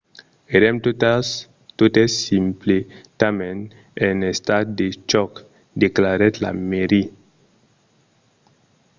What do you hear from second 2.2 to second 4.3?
simpletament en